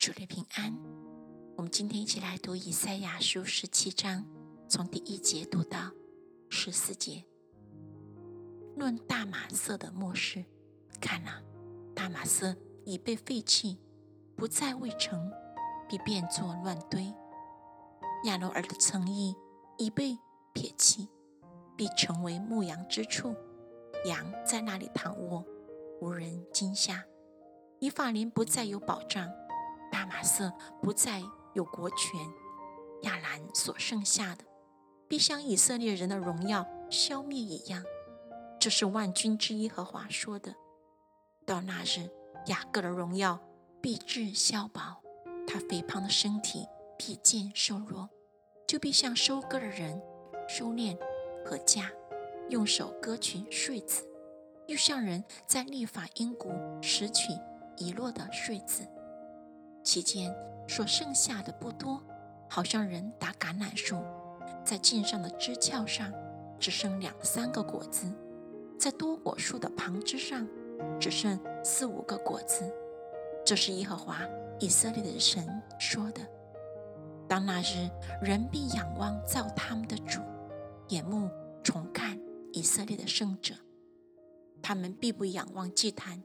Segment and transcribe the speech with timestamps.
[0.00, 0.74] 主日平安。
[1.58, 4.24] 我们今天一起来读以赛亚书十七章，
[4.66, 5.90] 从第一节读到
[6.48, 7.22] 十四节。
[8.76, 10.42] 论大马色的末世，
[11.02, 11.42] 看啊，
[11.94, 13.78] 大马色已被废弃，
[14.36, 15.30] 不再未成，
[15.86, 17.12] 必变作乱堆。
[18.24, 19.36] 亚罗尔的城邑
[19.76, 20.16] 已被
[20.54, 21.10] 撇弃，
[21.76, 23.36] 必成为牧羊之处，
[24.06, 25.44] 羊在那里躺卧，
[26.00, 27.04] 无人惊吓。
[27.80, 29.30] 以法莲不再有保障。
[29.90, 31.22] 大马色不再
[31.54, 32.20] 有国权，
[33.02, 34.44] 亚兰所剩下的，
[35.08, 37.84] 必像以色列人的荣耀消灭一样。
[38.58, 40.54] 这是万军之耶和华说的。
[41.46, 42.08] 到那日，
[42.46, 43.40] 雅各的荣耀
[43.80, 45.02] 必至消薄，
[45.46, 48.08] 他肥胖的身体必渐瘦弱，
[48.68, 50.00] 就必像收割的人
[50.46, 50.96] 收敛
[51.44, 51.90] 和架，
[52.50, 54.06] 用手割取穗子，
[54.68, 57.32] 又像人在立法阴谷拾取
[57.78, 58.86] 遗落的穗子。
[59.82, 60.34] 其间
[60.68, 62.02] 所剩下的不多，
[62.48, 63.96] 好像人打橄榄树，
[64.64, 66.12] 在茎上的枝鞘上
[66.58, 68.06] 只剩两三个果子，
[68.78, 70.46] 在多果树的旁枝上
[71.00, 72.64] 只剩四五个果子。
[73.44, 74.20] 这是耶和华
[74.58, 76.20] 以色列的神说的。
[77.26, 77.88] 当那日，
[78.22, 80.20] 人必仰望造他们的主，
[80.88, 81.30] 眼目
[81.62, 82.20] 重看
[82.52, 83.54] 以色列的圣者。
[84.62, 86.22] 他们必不仰望祭坛，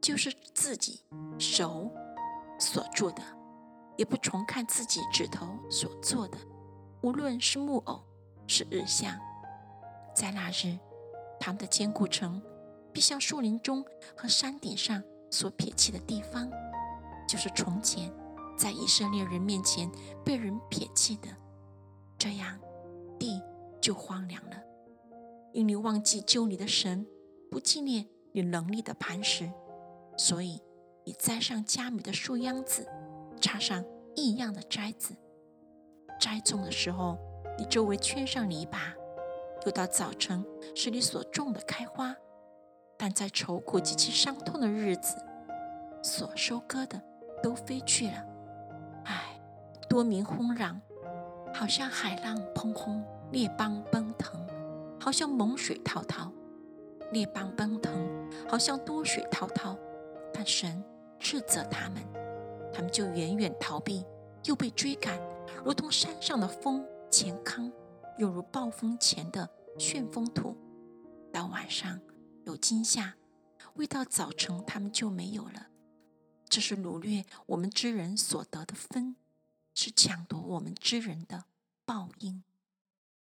[0.00, 1.00] 就是自己
[1.38, 1.92] 手。
[2.58, 3.22] 所做的，
[3.96, 6.38] 也不重看自己指头所做的，
[7.02, 8.02] 无论是木偶，
[8.46, 9.18] 是日像，
[10.14, 10.78] 在那日，
[11.40, 12.40] 他们的坚固城
[12.92, 13.84] 必像树林中
[14.16, 16.50] 和山顶上所撇弃的地方，
[17.28, 18.12] 就是从前
[18.56, 19.90] 在以色列人面前
[20.24, 21.28] 被人撇弃的，
[22.16, 22.58] 这样
[23.18, 23.42] 地
[23.80, 24.56] 就荒凉了，
[25.52, 27.06] 因你忘记救你的神，
[27.50, 29.52] 不纪念你能力的磐石，
[30.16, 30.62] 所以。
[31.06, 32.88] 你栽上佳米的树秧子，
[33.38, 33.84] 插上
[34.16, 35.14] 异样的摘子。
[36.18, 37.18] 栽种的时候，
[37.58, 38.78] 你周围圈上篱笆。
[39.66, 40.44] 又到早晨，
[40.74, 42.14] 使你所种的开花。
[42.96, 45.16] 但在愁苦及其伤痛的日子，
[46.02, 46.98] 所收割的
[47.42, 48.24] 都飞去了。
[49.04, 49.38] 唉，
[49.88, 50.80] 多民轰嚷，
[51.52, 54.40] 好像海浪砰轰，列邦奔腾，
[54.98, 56.32] 好像猛水滔滔。
[57.10, 57.92] 列邦奔腾，
[58.48, 59.76] 好像多水滔滔。
[60.32, 60.82] 但神。
[61.24, 62.02] 斥责他们，
[62.70, 64.04] 他们就远远逃避，
[64.44, 65.18] 又被追赶，
[65.64, 67.72] 如同山上的风前康，
[68.18, 69.48] 又如暴风前的
[69.78, 70.54] 旋风土。
[71.32, 71.98] 到晚上
[72.44, 73.14] 有惊吓，
[73.76, 75.68] 未到早晨他们就没有了。
[76.46, 79.16] 这是掳掠我们之人所得的分，
[79.74, 81.44] 是抢夺我们之人的
[81.86, 82.44] 报应。